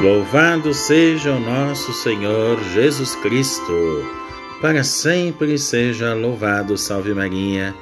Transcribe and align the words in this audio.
Louvado 0.00 0.72
seja 0.72 1.32
o 1.32 1.40
nosso 1.40 1.92
Senhor 1.92 2.62
Jesus 2.72 3.16
Cristo, 3.16 4.06
para 4.60 4.84
sempre 4.84 5.58
seja 5.58 6.14
louvado. 6.14 6.78
Salve 6.78 7.12
Maria. 7.12 7.74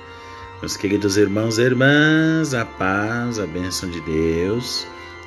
Meus 0.62 0.78
queridos 0.78 1.18
irmãos 1.18 1.58
e 1.58 1.62
irmãs, 1.62 2.54
a 2.54 2.64
paz, 2.64 3.38
a 3.38 3.46
bênção 3.46 3.90
de 3.90 4.00
Deus, 4.00 4.86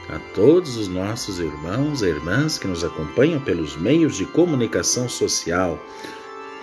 a 0.09 0.17
todos 0.33 0.77
os 0.77 0.87
nossos 0.87 1.39
irmãos 1.39 2.01
e 2.01 2.07
irmãs 2.07 2.57
que 2.57 2.67
nos 2.67 2.83
acompanham 2.83 3.39
pelos 3.39 3.77
meios 3.77 4.17
de 4.17 4.25
comunicação 4.25 5.07
social. 5.07 5.79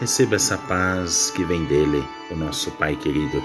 Receba 0.01 0.35
essa 0.35 0.59
paz 0.59 1.31
que 1.31 1.45
vem 1.45 1.65
dele, 1.67 2.03
o 2.33 2.35
nosso 2.35 2.73
Pai 2.73 2.97
querido. 2.97 3.41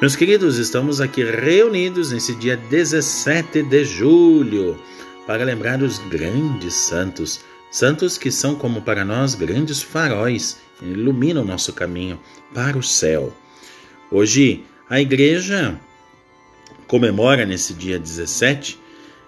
Meus 0.00 0.16
queridos, 0.16 0.58
estamos 0.58 1.00
aqui 1.00 1.22
reunidos 1.22 2.10
nesse 2.10 2.34
dia 2.34 2.56
17 2.56 3.62
de 3.62 3.84
julho 3.84 4.76
para 5.26 5.44
lembrar 5.44 5.82
os 5.82 5.98
grandes 5.98 6.74
santos, 6.74 7.40
santos 7.70 8.18
que 8.18 8.30
são 8.30 8.54
como 8.54 8.82
para 8.82 9.04
nós 9.04 9.34
grandes 9.34 9.82
faróis, 9.82 10.58
iluminam 10.82 11.44
nosso 11.44 11.72
caminho 11.72 12.18
para 12.54 12.76
o 12.76 12.82
céu. 12.82 13.32
Hoje 14.10 14.64
a 14.88 15.00
igreja 15.00 15.78
comemora 16.90 17.46
nesse 17.46 17.72
dia 17.72 17.98
17, 17.98 18.76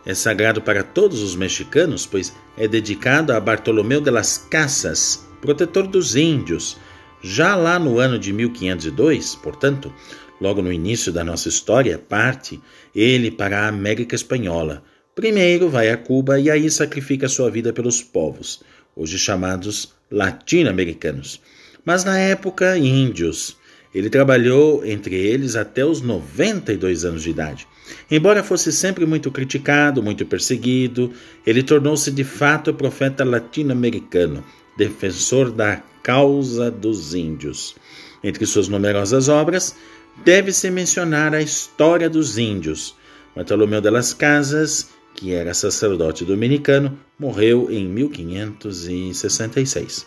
é 0.05 0.15
sagrado 0.15 0.61
para 0.61 0.83
todos 0.83 1.23
os 1.23 1.37
mexicanos, 1.37 2.05
pois 2.05 2.35
é 2.57 2.67
dedicado 2.67 3.33
a 3.33 3.39
Bartolomeu 3.39 4.01
de 4.01 4.11
las 4.11 4.37
Casas, 4.37 5.29
protetor 5.41 5.87
dos 5.87 6.17
índios. 6.17 6.77
Já 7.23 7.55
lá 7.55 7.79
no 7.79 8.01
ano 8.01 8.19
de 8.19 8.33
1502, 8.33 9.37
portanto, 9.37 9.93
logo 10.41 10.61
no 10.61 10.73
início 10.73 11.13
da 11.13 11.23
nossa 11.23 11.49
história, 11.49 11.97
parte 11.97 12.61
ele 12.93 13.31
para 13.31 13.61
a 13.61 13.69
América 13.69 14.17
Espanhola, 14.17 14.83
Primeiro 15.15 15.69
vai 15.69 15.91
a 15.91 15.97
Cuba 15.99 16.41
e 16.41 16.51
aí 16.51 16.71
sacrifica 16.71 17.29
sua 17.29 17.51
vida 17.51 17.71
pelos 17.71 18.01
povos, 18.01 18.63
hoje 18.97 19.19
chamados 19.19 19.93
latino-americanos. 20.11 21.39
Mas 21.85 22.03
na 22.03 22.19
época, 22.19 22.79
índios. 22.79 23.59
Ele 23.95 24.09
trabalhou 24.09 24.83
entre 24.87 25.15
eles 25.15 25.55
até 25.55 25.85
os 25.85 26.01
92 26.01 27.05
anos 27.05 27.25
de 27.25 27.29
idade. 27.29 27.69
Embora 28.11 28.43
fosse 28.43 28.73
sempre 28.73 29.05
muito 29.05 29.31
criticado, 29.31 30.03
muito 30.03 30.25
perseguido, 30.25 31.13
ele 31.47 31.63
tornou-se 31.63 32.11
de 32.11 32.25
fato 32.25 32.73
profeta 32.73 33.23
latino-americano, 33.23 34.43
defensor 34.79 35.51
da 35.53 35.83
causa 36.03 36.71
dos 36.71 37.15
índios. 37.15 37.77
Entre 38.25 38.47
suas 38.47 38.67
numerosas 38.67 39.29
obras, 39.29 39.77
deve-se 40.25 40.71
mencionar 40.71 41.35
a 41.35 41.43
História 41.43 42.09
dos 42.09 42.39
Índios, 42.39 42.97
Bartolomeu 43.37 43.83
de 43.83 43.91
las 43.91 44.15
Casas 44.15 44.89
que 45.15 45.33
era 45.33 45.55
sacerdote 45.55 46.25
dominicano, 46.25 46.99
morreu 47.19 47.69
em 47.71 47.87
1566. 47.87 50.07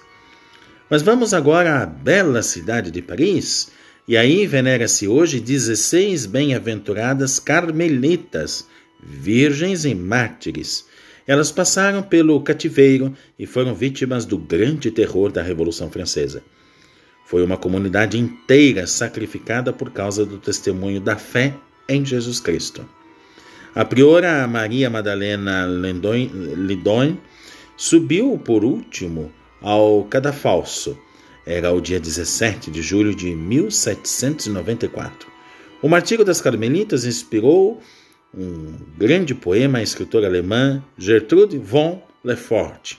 Mas 0.90 1.02
vamos 1.02 1.34
agora 1.34 1.82
à 1.82 1.86
bela 1.86 2.42
cidade 2.42 2.92
de 2.92 3.02
Paris, 3.02 3.72
e 4.08 4.16
aí 4.16 4.46
venera-se 4.46 5.08
hoje 5.08 5.40
16 5.40 6.28
bem-aventuradas 6.28 7.40
carmelitas, 7.40 8.68
virgens 9.02 9.86
e 9.86 9.96
mártires. 9.96 10.86
Elas 11.28 11.52
passaram 11.52 12.04
pelo 12.04 12.40
cativeiro 12.42 13.16
e 13.38 13.48
foram 13.48 13.74
vítimas 13.74 14.26
do 14.26 14.38
grande 14.38 14.92
terror 14.92 15.32
da 15.32 15.42
Revolução 15.42 15.90
Francesa. 15.90 16.44
Foi 17.26 17.44
uma 17.44 17.58
comunidade 17.58 18.20
inteira 18.20 18.86
sacrificada 18.86 19.74
por 19.74 19.92
causa 19.92 20.24
do 20.24 20.38
testemunho 20.38 21.02
da 21.02 21.18
fé 21.18 21.56
em 21.90 22.06
Jesus 22.06 22.40
Cristo. 22.40 22.88
A 23.76 23.84
priora 23.84 24.48
Maria 24.48 24.90
Madalena 24.90 25.66
Lidon 25.66 27.18
subiu 27.76 28.38
por 28.38 28.64
último 28.64 29.34
ao 29.62 30.06
cadafalso. 30.06 30.98
Era 31.46 31.74
o 31.74 31.82
dia 31.82 32.00
17 32.00 32.72
de 32.72 32.82
julho 32.82 33.14
de 33.14 33.36
1794. 33.36 35.28
O 35.82 35.90
Martírio 35.90 36.24
das 36.24 36.40
Carmelitas 36.40 37.04
inspirou 37.04 37.82
um 38.34 38.78
grande 38.98 39.36
poema 39.36 39.80
à 39.80 39.84
escritora 39.84 40.28
alemã 40.28 40.82
Gertrude 40.98 41.58
von 41.58 42.02
Lefort. 42.24 42.98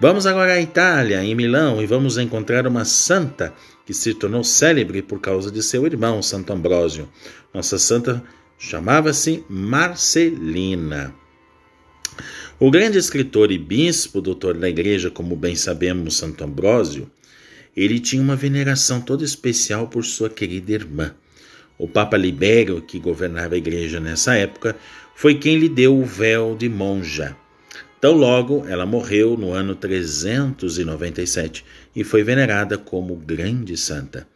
Vamos 0.00 0.24
agora 0.24 0.52
à 0.52 0.60
Itália, 0.60 1.22
em 1.24 1.34
Milão, 1.34 1.82
e 1.82 1.86
vamos 1.86 2.16
encontrar 2.16 2.64
uma 2.64 2.84
santa 2.84 3.52
que 3.84 3.92
se 3.92 4.14
tornou 4.14 4.44
célebre 4.44 5.02
por 5.02 5.20
causa 5.20 5.50
de 5.50 5.62
seu 5.64 5.84
irmão, 5.84 6.22
Santo 6.22 6.52
Ambrósio. 6.52 7.08
Nossa 7.52 7.76
santa 7.76 8.22
Chamava-se 8.62 9.42
Marcelina. 9.48 11.14
O 12.58 12.70
grande 12.70 12.98
escritor 12.98 13.50
e 13.50 13.56
bispo, 13.56 14.20
doutor 14.20 14.54
da 14.58 14.68
igreja, 14.68 15.10
como 15.10 15.34
bem 15.34 15.56
sabemos, 15.56 16.18
Santo 16.18 16.44
Ambrósio, 16.44 17.10
ele 17.74 17.98
tinha 17.98 18.20
uma 18.20 18.36
veneração 18.36 19.00
toda 19.00 19.24
especial 19.24 19.88
por 19.88 20.04
sua 20.04 20.28
querida 20.28 20.72
irmã. 20.72 21.14
O 21.78 21.88
Papa 21.88 22.18
Libério, 22.18 22.82
que 22.82 22.98
governava 22.98 23.54
a 23.54 23.58
igreja 23.58 23.98
nessa 23.98 24.34
época, 24.34 24.76
foi 25.14 25.36
quem 25.36 25.56
lhe 25.56 25.68
deu 25.68 25.98
o 25.98 26.04
véu 26.04 26.54
de 26.54 26.68
monja. 26.68 27.34
Tão 27.98 28.12
logo 28.12 28.66
ela 28.68 28.84
morreu 28.84 29.38
no 29.38 29.54
ano 29.54 29.74
397 29.74 31.64
e 31.96 32.04
foi 32.04 32.22
venerada 32.22 32.76
como 32.76 33.16
grande 33.16 33.74
santa. 33.78 34.28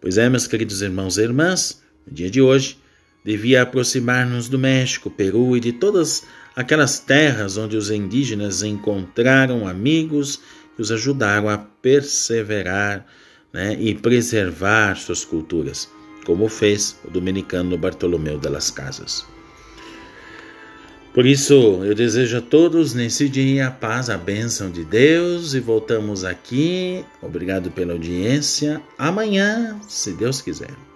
Pois 0.00 0.16
é, 0.16 0.30
meus 0.30 0.46
queridos 0.46 0.80
irmãos 0.80 1.18
e 1.18 1.22
irmãs, 1.22 1.82
no 2.06 2.14
dia 2.14 2.30
de 2.30 2.40
hoje, 2.40 2.78
devia 3.24 3.62
aproximar-nos 3.62 4.48
do 4.48 4.58
México, 4.58 5.10
Peru 5.10 5.56
e 5.56 5.60
de 5.60 5.72
todas 5.72 6.24
aquelas 6.56 6.98
terras 6.98 7.56
onde 7.56 7.76
os 7.76 7.90
indígenas 7.90 8.62
encontraram 8.62 9.66
amigos 9.66 10.40
que 10.74 10.82
os 10.82 10.90
ajudaram 10.90 11.48
a 11.48 11.58
perseverar 11.58 13.06
né, 13.52 13.76
e 13.78 13.94
preservar 13.94 14.96
suas 14.96 15.24
culturas, 15.24 15.88
como 16.24 16.48
fez 16.48 16.98
o 17.04 17.10
dominicano 17.10 17.76
Bartolomeu 17.76 18.38
de 18.38 18.48
las 18.48 18.70
Casas. 18.70 19.26
Por 21.14 21.26
isso, 21.26 21.82
eu 21.84 21.94
desejo 21.94 22.38
a 22.38 22.40
todos 22.40 22.94
nesse 22.94 23.28
dia 23.28 23.66
a 23.66 23.70
paz, 23.70 24.08
a 24.08 24.16
bênção 24.16 24.70
de 24.70 24.84
Deus 24.84 25.54
e 25.54 25.58
voltamos 25.58 26.24
aqui. 26.24 27.04
Obrigado 27.20 27.70
pela 27.72 27.94
audiência. 27.94 28.80
Amanhã, 28.96 29.80
se 29.88 30.12
Deus 30.12 30.40
quiser. 30.40 30.87